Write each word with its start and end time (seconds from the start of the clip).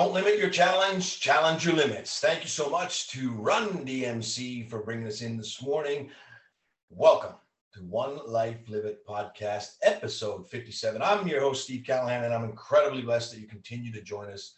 Don't 0.00 0.14
limit 0.14 0.38
your 0.38 0.48
challenge, 0.48 1.20
challenge 1.20 1.66
your 1.66 1.74
limits. 1.74 2.20
Thank 2.20 2.42
you 2.42 2.48
so 2.48 2.70
much 2.70 3.10
to 3.10 3.32
Run 3.32 3.84
DMC 3.84 4.66
for 4.70 4.78
bringing 4.78 5.06
us 5.06 5.20
in 5.20 5.36
this 5.36 5.60
morning. 5.60 6.08
Welcome 6.88 7.34
to 7.74 7.80
One 7.80 8.18
Life 8.26 8.56
Live 8.66 8.86
It 8.86 9.06
podcast, 9.06 9.72
episode 9.82 10.48
57. 10.48 11.02
I'm 11.02 11.28
your 11.28 11.42
host, 11.42 11.64
Steve 11.64 11.84
Callahan, 11.84 12.24
and 12.24 12.32
I'm 12.32 12.44
incredibly 12.44 13.02
blessed 13.02 13.32
that 13.32 13.40
you 13.42 13.46
continue 13.46 13.92
to 13.92 14.00
join 14.00 14.30
us 14.30 14.54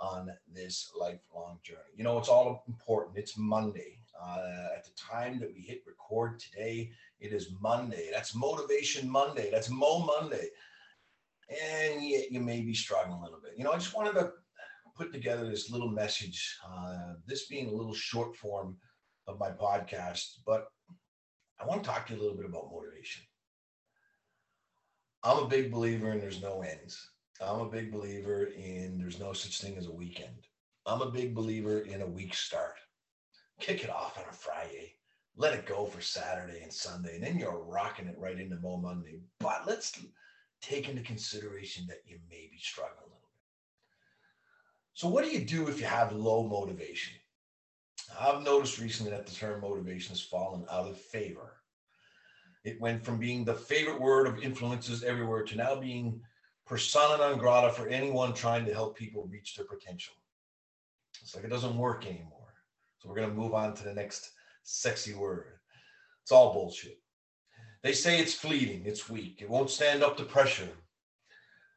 on 0.00 0.32
this 0.50 0.90
lifelong 0.98 1.58
journey. 1.62 1.92
You 1.94 2.04
know, 2.04 2.16
it's 2.16 2.30
all 2.30 2.64
important. 2.66 3.18
It's 3.18 3.36
Monday. 3.36 3.98
Uh, 4.18 4.68
at 4.74 4.84
the 4.84 4.92
time 4.96 5.38
that 5.40 5.52
we 5.52 5.60
hit 5.60 5.82
record 5.86 6.40
today, 6.40 6.90
it 7.20 7.34
is 7.34 7.50
Monday. 7.60 8.08
That's 8.10 8.34
Motivation 8.34 9.10
Monday. 9.10 9.50
That's 9.50 9.68
Mo 9.68 10.06
Monday. 10.06 10.48
And 11.50 12.02
yet 12.02 12.32
you 12.32 12.40
may 12.40 12.62
be 12.62 12.72
struggling 12.72 13.20
a 13.20 13.22
little 13.22 13.40
bit. 13.42 13.52
You 13.58 13.64
know, 13.64 13.72
I 13.72 13.76
just 13.76 13.94
wanted 13.94 14.14
to 14.14 14.32
put 14.96 15.12
together 15.12 15.48
this 15.48 15.70
little 15.70 15.90
message, 15.90 16.56
uh, 16.66 17.14
this 17.26 17.46
being 17.46 17.68
a 17.68 17.72
little 17.72 17.94
short 17.94 18.34
form 18.36 18.76
of 19.26 19.38
my 19.38 19.50
podcast, 19.50 20.38
but 20.46 20.68
I 21.60 21.66
want 21.66 21.82
to 21.82 21.88
talk 21.88 22.06
to 22.06 22.14
you 22.14 22.20
a 22.20 22.22
little 22.22 22.36
bit 22.36 22.46
about 22.46 22.70
motivation. 22.70 23.22
I'm 25.22 25.44
a 25.44 25.48
big 25.48 25.70
believer 25.70 26.12
in 26.12 26.20
there's 26.20 26.42
no 26.42 26.62
ends. 26.62 27.10
I'm 27.40 27.60
a 27.60 27.68
big 27.68 27.92
believer 27.92 28.44
in 28.44 28.98
there's 28.98 29.20
no 29.20 29.32
such 29.32 29.60
thing 29.60 29.76
as 29.76 29.86
a 29.86 29.92
weekend. 29.92 30.46
I'm 30.86 31.02
a 31.02 31.10
big 31.10 31.34
believer 31.34 31.80
in 31.80 32.02
a 32.02 32.06
week 32.06 32.34
start. 32.34 32.76
Kick 33.60 33.82
it 33.82 33.90
off 33.90 34.18
on 34.18 34.24
a 34.30 34.32
Friday. 34.32 34.94
Let 35.36 35.52
it 35.52 35.66
go 35.66 35.84
for 35.86 36.00
Saturday 36.00 36.62
and 36.62 36.72
Sunday, 36.72 37.16
and 37.16 37.24
then 37.24 37.38
you're 37.38 37.64
rocking 37.64 38.06
it 38.06 38.18
right 38.18 38.38
into 38.38 38.56
Mo 38.56 38.78
Monday. 38.78 39.20
But 39.40 39.66
let's 39.66 39.98
take 40.62 40.88
into 40.88 41.02
consideration 41.02 41.84
that 41.88 42.02
you 42.06 42.18
may 42.30 42.48
be 42.50 42.58
struggling 42.58 43.15
so, 44.96 45.08
what 45.08 45.26
do 45.26 45.30
you 45.30 45.44
do 45.44 45.68
if 45.68 45.78
you 45.78 45.84
have 45.84 46.12
low 46.12 46.42
motivation? 46.42 47.12
I've 48.18 48.42
noticed 48.42 48.78
recently 48.78 49.12
that 49.12 49.26
the 49.26 49.34
term 49.34 49.60
motivation 49.60 50.14
has 50.14 50.22
fallen 50.22 50.64
out 50.70 50.88
of 50.88 50.98
favor. 50.98 51.56
It 52.64 52.80
went 52.80 53.04
from 53.04 53.18
being 53.18 53.44
the 53.44 53.52
favorite 53.52 54.00
word 54.00 54.26
of 54.26 54.42
influences 54.42 55.04
everywhere 55.04 55.42
to 55.42 55.54
now 55.54 55.78
being 55.78 56.22
persona 56.64 57.18
non 57.18 57.36
grata 57.36 57.74
for 57.74 57.88
anyone 57.88 58.32
trying 58.32 58.64
to 58.64 58.72
help 58.72 58.96
people 58.96 59.28
reach 59.30 59.54
their 59.54 59.66
potential. 59.66 60.14
It's 61.20 61.36
like 61.36 61.44
it 61.44 61.50
doesn't 61.50 61.76
work 61.76 62.06
anymore. 62.06 62.54
So, 63.00 63.10
we're 63.10 63.16
going 63.16 63.28
to 63.28 63.34
move 63.34 63.52
on 63.52 63.74
to 63.74 63.84
the 63.84 63.92
next 63.92 64.30
sexy 64.62 65.12
word. 65.12 65.58
It's 66.22 66.32
all 66.32 66.54
bullshit. 66.54 67.02
They 67.82 67.92
say 67.92 68.18
it's 68.18 68.32
fleeting, 68.32 68.86
it's 68.86 69.10
weak, 69.10 69.42
it 69.42 69.50
won't 69.50 69.68
stand 69.68 70.02
up 70.02 70.16
to 70.16 70.24
pressure. 70.24 70.70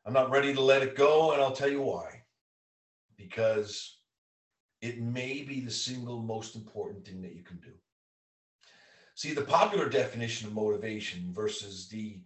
I'm 0.05 0.13
not 0.13 0.31
ready 0.31 0.53
to 0.53 0.61
let 0.61 0.83
it 0.83 0.95
go, 0.95 1.33
and 1.33 1.41
I'll 1.41 1.51
tell 1.51 1.69
you 1.69 1.81
why 1.81 2.18
because 3.19 3.99
it 4.81 5.01
may 5.01 5.43
be 5.43 5.59
the 5.59 5.69
single 5.69 6.21
most 6.21 6.55
important 6.55 7.05
thing 7.05 7.21
that 7.21 7.33
you 7.33 7.43
can 7.43 7.57
do. 7.57 7.73
See, 9.13 9.33
the 9.33 9.41
popular 9.41 9.89
definition 9.89 10.47
of 10.47 10.53
motivation 10.53 11.33
versus 11.33 11.89
the 11.89 12.19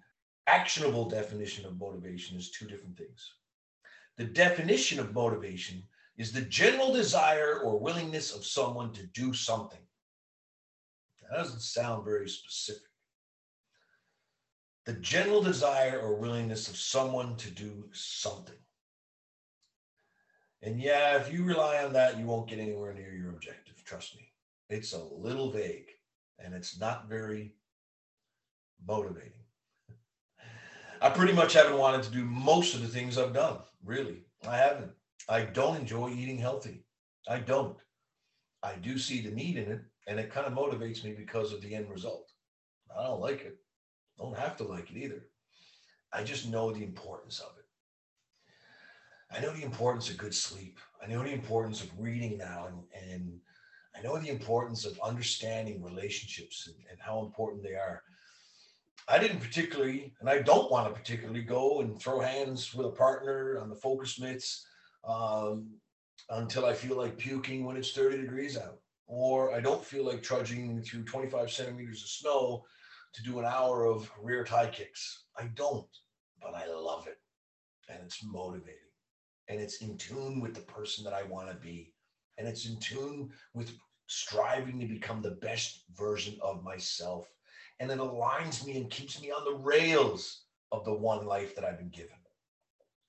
actionable 0.45 1.09
definition 1.09 1.65
of 1.65 1.79
motivation 1.79 2.37
is 2.37 2.51
two 2.51 2.67
different 2.67 2.95
things. 2.95 3.33
The 4.17 4.25
definition 4.25 4.99
of 4.99 5.15
motivation 5.15 5.81
is 6.17 6.31
the 6.31 6.41
general 6.41 6.93
desire 6.93 7.61
or 7.63 7.79
willingness 7.79 8.35
of 8.35 8.45
someone 8.45 8.93
to 8.93 9.07
do 9.07 9.33
something. 9.33 9.79
That 11.21 11.37
doesn't 11.37 11.61
sound 11.61 12.05
very 12.05 12.29
specific. 12.29 12.83
The 14.85 14.93
general 14.93 15.41
desire 15.41 15.99
or 15.99 16.13
willingness 16.13 16.67
of 16.67 16.75
someone 16.75 17.35
to 17.37 17.49
do 17.49 17.85
something. 17.93 18.59
And 20.63 20.79
yeah, 20.79 21.17
if 21.17 21.31
you 21.31 21.43
rely 21.43 21.83
on 21.83 21.93
that, 21.93 22.17
you 22.17 22.25
won't 22.25 22.49
get 22.49 22.59
anywhere 22.59 22.93
near 22.93 23.13
your 23.13 23.29
objective. 23.29 23.83
Trust 23.83 24.15
me. 24.15 24.31
It's 24.69 24.93
a 24.93 25.03
little 25.03 25.51
vague 25.51 25.89
and 26.39 26.53
it's 26.53 26.79
not 26.79 27.09
very 27.09 27.53
motivating. 28.87 29.31
I 31.01 31.09
pretty 31.09 31.33
much 31.33 31.53
haven't 31.53 31.77
wanted 31.77 32.03
to 32.03 32.11
do 32.11 32.23
most 32.23 32.75
of 32.75 32.81
the 32.81 32.87
things 32.87 33.17
I've 33.17 33.33
done. 33.33 33.57
Really, 33.83 34.23
I 34.47 34.57
haven't. 34.57 34.91
I 35.27 35.41
don't 35.41 35.77
enjoy 35.77 36.11
eating 36.11 36.37
healthy. 36.37 36.85
I 37.27 37.39
don't. 37.39 37.75
I 38.61 38.75
do 38.75 38.97
see 38.97 39.21
the 39.21 39.31
need 39.31 39.57
in 39.57 39.69
it, 39.69 39.81
and 40.07 40.17
it 40.17 40.31
kind 40.31 40.47
of 40.47 40.53
motivates 40.53 41.03
me 41.03 41.11
because 41.11 41.51
of 41.51 41.61
the 41.61 41.75
end 41.75 41.89
result. 41.89 42.31
I 42.97 43.03
don't 43.03 43.19
like 43.19 43.41
it. 43.41 43.57
Don't 44.17 44.37
have 44.37 44.55
to 44.57 44.63
like 44.63 44.91
it 44.91 44.97
either. 44.97 45.25
I 46.13 46.23
just 46.23 46.47
know 46.47 46.71
the 46.71 46.83
importance 46.83 47.39
of 47.39 47.57
it. 47.57 47.62
I 49.35 49.39
know 49.39 49.51
the 49.51 49.63
importance 49.63 50.09
of 50.09 50.17
good 50.17 50.35
sleep. 50.35 50.77
I 51.03 51.07
know 51.07 51.23
the 51.23 51.33
importance 51.33 51.81
of 51.81 51.89
reading 51.97 52.37
now, 52.37 52.67
and, 52.67 52.83
and 53.11 53.39
I 53.97 54.01
know 54.01 54.17
the 54.17 54.29
importance 54.29 54.85
of 54.85 54.99
understanding 55.03 55.81
relationships 55.81 56.67
and, 56.67 56.75
and 56.89 56.99
how 56.99 57.21
important 57.21 57.63
they 57.63 57.73
are. 57.73 58.03
I 59.07 59.17
didn't 59.17 59.39
particularly, 59.39 60.13
and 60.19 60.29
I 60.29 60.41
don't 60.43 60.71
want 60.71 60.87
to 60.87 60.93
particularly 60.93 61.41
go 61.41 61.81
and 61.81 61.99
throw 61.99 62.19
hands 62.19 62.73
with 62.75 62.85
a 62.85 62.91
partner 62.91 63.57
on 63.59 63.69
the 63.69 63.75
focus 63.75 64.19
mitts 64.19 64.67
um, 65.03 65.67
until 66.29 66.65
I 66.65 66.73
feel 66.73 66.95
like 66.95 67.17
puking 67.17 67.65
when 67.65 67.75
it's 67.75 67.91
30 67.91 68.17
degrees 68.17 68.55
out, 68.55 68.79
or 69.07 69.53
I 69.53 69.59
don't 69.61 69.83
feel 69.83 70.05
like 70.05 70.21
trudging 70.21 70.81
through 70.83 71.03
25 71.03 71.51
centimeters 71.51 72.03
of 72.03 72.09
snow 72.09 72.65
to 73.13 73.23
do 73.23 73.39
an 73.39 73.45
hour 73.45 73.85
of 73.85 74.09
rear 74.21 74.43
tie 74.43 74.67
kicks. 74.67 75.25
I 75.37 75.45
don't, 75.55 75.89
but 76.39 76.53
I 76.53 76.67
love 76.67 77.07
it, 77.07 77.17
and 77.89 77.99
it's 78.03 78.23
motivating 78.23 78.82
and 79.49 79.59
it's 79.59 79.81
in 79.81 79.97
tune 79.97 80.39
with 80.39 80.53
the 80.53 80.61
person 80.61 81.03
that 81.03 81.13
I 81.13 81.23
want 81.23 81.49
to 81.49 81.55
be. 81.55 81.93
And 82.37 82.47
it's 82.47 82.65
in 82.65 82.79
tune 82.79 83.31
with 83.53 83.71
striving 84.07 84.79
to 84.79 84.85
become 84.85 85.21
the 85.21 85.31
best 85.31 85.83
version 85.95 86.37
of 86.41 86.63
myself. 86.63 87.27
And 87.79 87.91
it 87.91 87.99
aligns 87.99 88.65
me 88.65 88.77
and 88.77 88.89
keeps 88.89 89.21
me 89.21 89.31
on 89.31 89.43
the 89.45 89.59
rails 89.59 90.45
of 90.71 90.85
the 90.85 90.93
one 90.93 91.25
life 91.25 91.55
that 91.55 91.65
I've 91.65 91.77
been 91.77 91.89
given. 91.89 92.17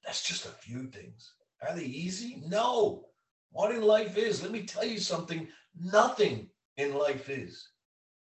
That's 0.05 0.23
just 0.23 0.47
a 0.47 0.49
few 0.49 0.87
things. 0.89 1.33
Are 1.67 1.75
they 1.75 1.85
easy? 1.85 2.43
No. 2.47 3.07
What 3.51 3.75
in 3.75 3.83
life 3.83 4.19
is, 4.19 4.43
let 4.43 4.51
me 4.51 4.65
tell 4.65 4.85
you 4.85 4.99
something 4.99 5.49
nothing 5.81 6.49
in 6.77 6.95
life 6.95 7.31
is. 7.31 7.69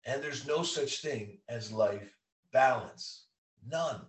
And 0.06 0.22
there's 0.22 0.48
no 0.48 0.64
such 0.64 1.02
thing 1.02 1.38
as 1.48 1.72
life 1.72 2.14
balance. 2.52 3.26
None. 3.68 4.02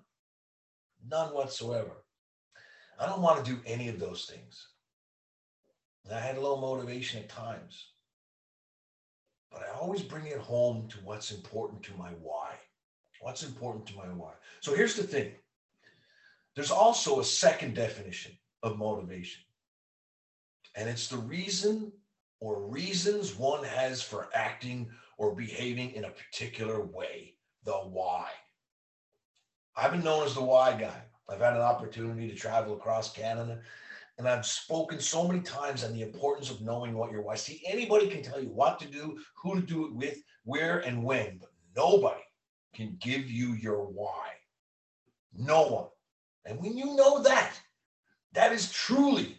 None 1.08 1.34
whatsoever. 1.34 2.04
I 3.02 3.06
don't 3.06 3.20
want 3.20 3.44
to 3.44 3.50
do 3.50 3.60
any 3.66 3.88
of 3.88 3.98
those 3.98 4.26
things. 4.26 4.68
And 6.04 6.14
I 6.14 6.20
had 6.20 6.36
a 6.36 6.40
little 6.40 6.60
motivation 6.60 7.20
at 7.20 7.28
times. 7.28 7.88
But 9.50 9.62
I 9.62 9.76
always 9.76 10.02
bring 10.02 10.26
it 10.26 10.38
home 10.38 10.87
to 10.88 10.99
what's 10.99 11.32
important 11.32 11.82
to 11.84 11.96
my 11.96 12.10
why. 12.22 12.54
What's 13.20 13.43
important 13.43 13.87
to 13.87 13.96
my 13.96 14.04
why. 14.04 14.32
So 14.60 14.75
here's 14.75 14.94
the 14.94 15.02
thing 15.02 15.32
there's 16.54 16.70
also 16.70 17.19
a 17.19 17.25
second 17.25 17.75
definition 17.75 18.32
of 18.62 18.78
motivation, 18.78 19.43
and 20.76 20.88
it's 20.88 21.08
the 21.08 21.16
reason 21.16 21.90
or 22.40 22.69
reasons 22.69 23.34
one 23.37 23.64
has 23.64 24.02
for 24.02 24.28
acting 24.34 24.90
or 25.19 25.34
behaving 25.34 25.93
in 25.93 26.05
a 26.05 26.10
particular 26.10 26.84
way, 26.84 27.34
the 27.64 27.72
why. 27.72 28.28
I've 29.76 29.93
been 29.93 30.05
known 30.05 30.25
as 30.25 30.34
the 30.34 30.43
why 30.43 30.76
guy. 30.78 31.02
I've 31.28 31.40
had 31.40 31.54
an 31.54 31.62
opportunity 31.62 32.28
to 32.28 32.34
travel 32.34 32.74
across 32.74 33.12
Canada, 33.12 33.60
and 34.19 34.28
I've 34.28 34.44
spoken 34.44 35.00
so 35.00 35.26
many 35.26 35.40
times 35.40 35.84
on 35.84 35.92
the 35.92 36.02
importance 36.02 36.50
of 36.50 36.60
knowing 36.60 36.94
what 36.94 37.10
your 37.10 37.22
why. 37.22 37.36
See, 37.36 37.62
anybody 37.66 38.08
can 38.08 38.22
tell 38.22 38.40
you 38.40 38.48
what 38.48 38.78
to 38.80 38.86
do, 38.86 39.19
who 39.36 39.54
to 39.54 39.66
do 39.66 39.86
it 39.86 39.94
with, 39.94 40.22
where 40.44 40.80
and 40.80 41.02
when, 41.02 41.38
but 41.38 41.50
nobody 41.74 42.22
can 42.74 42.96
give 43.00 43.30
you 43.30 43.54
your 43.54 43.84
why. 43.84 44.30
No 45.34 45.66
one. 45.69 45.88
And 46.44 46.60
when 46.60 46.76
you 46.76 46.96
know 46.96 47.22
that, 47.22 47.54
that 48.32 48.52
is 48.52 48.72
truly 48.72 49.36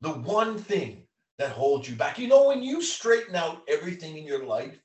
the 0.00 0.10
one 0.10 0.58
thing 0.58 1.06
that 1.38 1.50
holds 1.50 1.88
you 1.88 1.96
back. 1.96 2.18
You 2.18 2.28
know, 2.28 2.48
when 2.48 2.62
you 2.62 2.82
straighten 2.82 3.36
out 3.36 3.62
everything 3.68 4.18
in 4.18 4.26
your 4.26 4.44
life, 4.44 4.78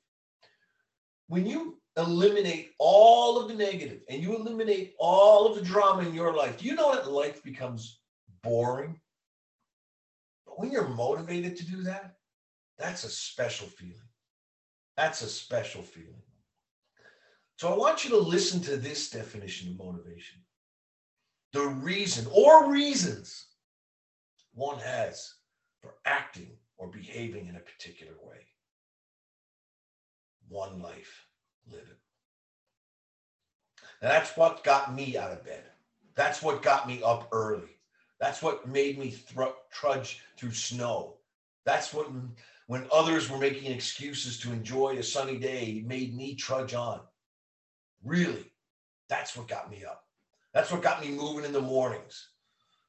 when 1.27 1.45
you 1.45 1.79
eliminate 1.97 2.71
all 2.77 3.39
of 3.39 3.47
the 3.47 3.53
negative 3.53 4.01
and 4.09 4.21
you 4.21 4.35
eliminate 4.35 4.95
all 4.99 5.47
of 5.47 5.55
the 5.55 5.61
drama 5.61 6.07
in 6.07 6.13
your 6.13 6.33
life, 6.33 6.57
do 6.57 6.65
you 6.65 6.75
know 6.75 6.93
that 6.93 7.09
life 7.09 7.41
becomes 7.43 7.99
boring? 8.43 8.99
But 10.45 10.59
when 10.59 10.71
you're 10.71 10.89
motivated 10.89 11.55
to 11.57 11.65
do 11.65 11.83
that, 11.83 12.15
that's 12.77 13.03
a 13.05 13.09
special 13.09 13.67
feeling. 13.67 13.95
That's 14.97 15.21
a 15.21 15.27
special 15.27 15.81
feeling. 15.81 16.21
So 17.57 17.73
I 17.73 17.77
want 17.77 18.03
you 18.03 18.09
to 18.11 18.17
listen 18.17 18.59
to 18.61 18.75
this 18.75 19.09
definition 19.09 19.69
of 19.69 19.77
motivation. 19.77 20.39
The 21.53 21.67
reason 21.67 22.27
or 22.33 22.69
reasons 22.69 23.47
one 24.53 24.79
has 24.79 25.33
for 25.81 25.95
acting 26.05 26.57
or 26.77 26.89
behaving 26.89 27.47
in 27.47 27.55
a 27.55 27.59
particular 27.59 28.13
way. 28.21 28.47
One 30.49 30.81
life 30.81 31.25
And 34.01 34.11
that's 34.11 34.35
what 34.37 34.63
got 34.63 34.93
me 34.93 35.17
out 35.17 35.31
of 35.31 35.43
bed. 35.43 35.63
That's 36.15 36.41
what 36.41 36.61
got 36.61 36.87
me 36.87 37.01
up 37.03 37.27
early. 37.31 37.79
That's 38.19 38.41
what 38.41 38.67
made 38.67 38.97
me 38.97 39.15
trudge 39.71 40.21
through 40.37 40.51
snow. 40.51 41.15
That's 41.65 41.93
what, 41.93 42.09
when 42.67 42.87
others 42.93 43.29
were 43.29 43.37
making 43.37 43.71
excuses 43.71 44.39
to 44.39 44.51
enjoy 44.51 44.97
a 44.97 45.03
sunny 45.03 45.37
day, 45.37 45.83
made 45.85 46.15
me 46.15 46.35
trudge 46.35 46.73
on. 46.73 47.01
Really, 48.03 48.51
that's 49.09 49.35
what 49.35 49.47
got 49.47 49.69
me 49.69 49.83
up. 49.83 50.05
That's 50.53 50.71
what 50.71 50.83
got 50.83 51.01
me 51.01 51.09
moving 51.09 51.43
in 51.43 51.51
the 51.51 51.61
mornings. 51.61 52.29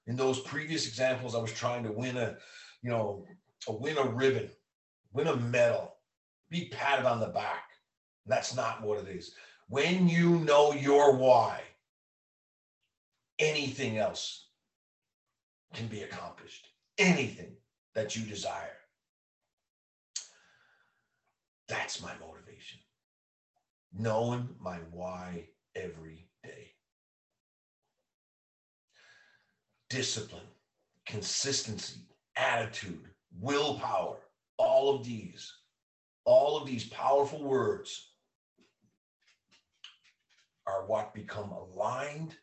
In 0.07 0.17
those 0.17 0.41
previous 0.41 0.87
examples, 0.87 1.35
I 1.35 1.39
was 1.39 1.53
trying 1.53 1.83
to 1.85 1.93
win 1.93 2.17
a, 2.17 2.37
you 2.83 2.91
know, 2.91 3.25
a 3.67 3.73
win 3.73 3.99
a 3.99 4.05
ribbon, 4.05 4.51
win 5.13 5.27
a 5.27 5.37
medal, 5.37 5.95
be 6.49 6.69
patted 6.69 7.07
on 7.07 7.19
the 7.19 7.27
back. 7.27 7.71
That's 8.27 8.57
not 8.57 8.83
what 8.83 8.99
it 8.99 9.09
is. 9.09 9.35
When 9.69 10.09
you 10.09 10.39
know 10.41 10.73
your 10.73 11.17
why, 11.17 11.61
anything 13.39 13.99
else 13.99 14.47
can 15.75 15.87
be 15.87 16.03
accomplished. 16.03 16.69
Anything 16.99 17.53
that 17.95 18.17
you 18.17 18.25
desire. 18.25 18.77
That's 21.69 22.03
my 22.03 22.13
motivation. 22.21 22.79
Knowing 23.93 24.49
my 24.61 24.79
why 24.91 25.49
every 25.75 26.29
day. 26.43 26.73
Discipline, 29.91 30.49
consistency, 31.07 32.01
attitude, 32.37 33.09
willpower, 33.41 34.19
all 34.59 34.95
of 34.95 35.05
these, 35.05 35.53
all 36.25 36.57
of 36.57 36.67
these 36.67 36.89
powerful 36.89 37.43
words 37.43 38.11
are 40.67 40.87
what 40.87 41.15
become 41.15 41.51
aligned 41.51 42.35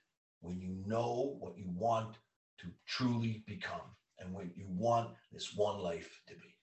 when 0.41 0.59
you 0.59 0.75
know 0.85 1.37
what 1.39 1.57
you 1.57 1.65
want 1.75 2.15
to 2.59 2.67
truly 2.87 3.43
become 3.47 3.81
and 4.19 4.33
what 4.33 4.45
you 4.55 4.65
want 4.67 5.09
this 5.31 5.55
one 5.55 5.79
life 5.79 6.21
to 6.27 6.35
be. 6.35 6.55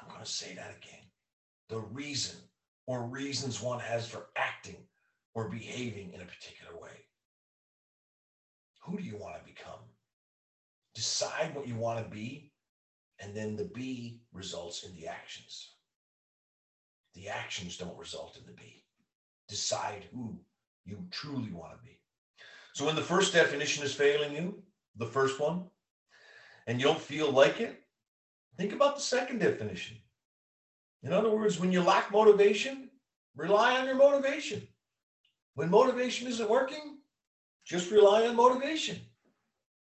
I'm 0.00 0.08
going 0.08 0.24
to 0.24 0.30
say 0.30 0.54
that 0.54 0.74
again. 0.76 1.04
The 1.68 1.78
reason 1.78 2.38
or 2.86 3.06
reasons 3.06 3.62
one 3.62 3.80
has 3.80 4.08
for 4.08 4.28
acting 4.36 4.86
or 5.34 5.48
behaving 5.48 6.12
in 6.12 6.20
a 6.20 6.26
particular 6.26 6.78
way. 6.80 7.06
Who 8.84 8.96
do 8.96 9.02
you 9.02 9.16
want 9.16 9.36
to 9.38 9.44
become? 9.44 9.80
Decide 10.94 11.54
what 11.54 11.66
you 11.66 11.76
want 11.76 12.04
to 12.04 12.10
be, 12.10 12.52
and 13.20 13.34
then 13.34 13.56
the 13.56 13.64
be 13.64 14.20
results 14.32 14.84
in 14.84 14.94
the 14.94 15.06
actions. 15.06 15.74
The 17.14 17.28
actions 17.28 17.76
don't 17.76 17.96
result 17.96 18.36
in 18.36 18.44
the 18.46 18.52
be. 18.52 18.81
Decide 19.52 20.06
who 20.14 20.40
you 20.86 21.04
truly 21.10 21.52
want 21.52 21.72
to 21.72 21.84
be. 21.84 22.00
So, 22.72 22.86
when 22.86 22.96
the 22.96 23.02
first 23.02 23.34
definition 23.34 23.84
is 23.84 23.92
failing 23.92 24.34
you, 24.34 24.62
the 24.96 25.04
first 25.04 25.38
one, 25.38 25.64
and 26.66 26.80
you 26.80 26.86
don't 26.86 26.98
feel 26.98 27.30
like 27.30 27.60
it, 27.60 27.82
think 28.56 28.72
about 28.72 28.96
the 28.96 29.02
second 29.02 29.40
definition. 29.40 29.98
In 31.02 31.12
other 31.12 31.28
words, 31.28 31.60
when 31.60 31.70
you 31.70 31.82
lack 31.82 32.10
motivation, 32.10 32.88
rely 33.36 33.78
on 33.78 33.84
your 33.84 33.96
motivation. 33.96 34.66
When 35.52 35.68
motivation 35.68 36.28
isn't 36.28 36.48
working, 36.48 37.00
just 37.66 37.90
rely 37.90 38.26
on 38.26 38.34
motivation. 38.34 39.02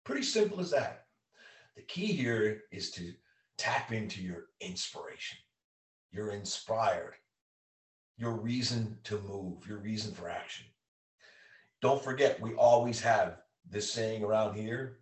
Pretty 0.03 0.21
simple 0.21 0.59
as 0.59 0.69
that. 0.69 1.07
The 1.75 1.81
key 1.81 2.13
here 2.13 2.61
is 2.71 2.91
to 2.91 3.15
tap 3.57 3.91
into 3.91 4.21
your 4.21 4.44
inspiration. 4.61 5.39
You're 6.11 6.33
inspired, 6.33 7.15
your 8.17 8.31
reason 8.31 8.97
to 9.03 9.19
move, 9.21 9.67
your 9.67 9.79
reason 9.79 10.13
for 10.13 10.29
action. 10.29 10.65
Don't 11.81 12.03
forget, 12.03 12.39
we 12.41 12.53
always 12.53 13.01
have 13.01 13.38
this 13.69 13.91
saying 13.91 14.23
around 14.23 14.56
here 14.56 15.00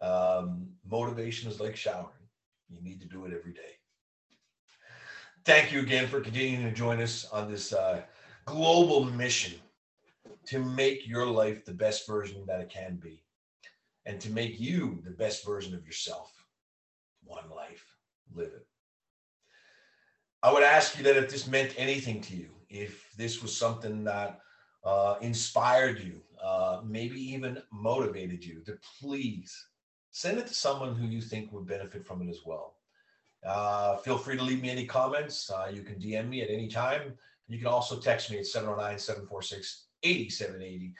um, 0.00 0.68
motivation 0.88 1.50
is 1.50 1.60
like 1.60 1.76
showering. 1.76 2.08
You 2.68 2.82
need 2.82 3.00
to 3.00 3.06
do 3.06 3.24
it 3.24 3.32
every 3.32 3.52
day. 3.52 3.60
Thank 5.44 5.72
you 5.72 5.80
again 5.80 6.08
for 6.08 6.20
continuing 6.20 6.64
to 6.64 6.72
join 6.72 7.00
us 7.00 7.26
on 7.32 7.50
this 7.50 7.72
uh, 7.72 8.02
global 8.44 9.04
mission 9.04 9.54
to 10.46 10.58
make 10.58 11.06
your 11.06 11.26
life 11.26 11.64
the 11.64 11.72
best 11.72 12.06
version 12.06 12.44
that 12.46 12.60
it 12.60 12.68
can 12.68 12.96
be 12.96 13.22
and 14.06 14.20
to 14.20 14.30
make 14.30 14.58
you 14.58 15.00
the 15.04 15.10
best 15.10 15.44
version 15.44 15.74
of 15.74 15.84
yourself. 15.86 16.32
One 17.24 17.48
life, 17.54 17.84
live 18.34 18.52
it. 18.52 18.66
I 20.42 20.52
would 20.52 20.64
ask 20.64 20.96
you 20.98 21.04
that 21.04 21.16
if 21.16 21.30
this 21.30 21.46
meant 21.46 21.74
anything 21.76 22.20
to 22.22 22.36
you, 22.36 22.50
if 22.68 23.12
this 23.16 23.42
was 23.42 23.56
something 23.56 24.02
that 24.04 24.40
uh, 24.84 25.16
inspired 25.20 26.00
you, 26.00 26.20
uh, 26.42 26.80
maybe 26.84 27.20
even 27.20 27.62
motivated 27.72 28.44
you, 28.44 28.60
to 28.66 28.76
please 29.00 29.54
send 30.10 30.38
it 30.38 30.48
to 30.48 30.54
someone 30.54 30.96
who 30.96 31.06
you 31.06 31.20
think 31.20 31.52
would 31.52 31.66
benefit 31.66 32.04
from 32.04 32.22
it 32.22 32.28
as 32.28 32.40
well. 32.44 32.74
Uh, 33.46 33.96
feel 33.98 34.18
free 34.18 34.36
to 34.36 34.42
leave 34.42 34.60
me 34.60 34.70
any 34.70 34.86
comments. 34.86 35.50
Uh, 35.50 35.70
you 35.72 35.82
can 35.82 35.96
DM 35.96 36.28
me 36.28 36.42
at 36.42 36.50
any 36.50 36.68
time. 36.68 37.14
You 37.48 37.58
can 37.58 37.68
also 37.68 38.00
text 38.00 38.30
me 38.30 38.38
at 38.38 38.46
709 38.46 38.98
746 38.98 39.86
8780. 40.02 40.94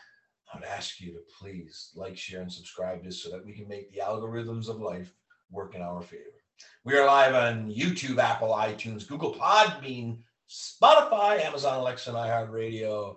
I 0.53 0.59
would 0.59 0.67
ask 0.67 1.00
you 1.00 1.12
to 1.12 1.21
please 1.39 1.91
like, 1.97 2.17
share, 2.17 2.43
and 2.43 2.53
subscribe 2.53 3.03
this 3.03 3.23
so 3.23 3.31
that 3.31 3.44
we 3.44 3.53
can 3.55 3.67
make 3.67 3.93
the 3.93 4.03
algorithms 4.05 4.69
of 4.69 4.81
life 4.81 5.12
work 5.50 5.75
in 5.75 5.83
our 5.83 6.03
favor. 6.03 6.42
We 6.85 6.97
are 6.99 7.06
live 7.06 7.35
on 7.35 7.70
YouTube, 7.70 8.19
Apple, 8.19 8.49
iTunes, 8.49 9.06
Google 9.06 9.35
Podbean, 9.35 10.19
Spotify, 10.48 11.41
Amazon 11.44 11.79
Alexa, 11.79 12.10
and 12.10 12.19
iHeartRadio. 12.19 13.17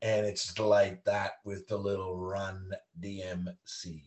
And 0.00 0.26
it's 0.26 0.58
like 0.58 1.04
that 1.04 1.32
with 1.44 1.68
the 1.68 1.76
little 1.76 2.18
run 2.18 2.70
DMC. 3.00 4.02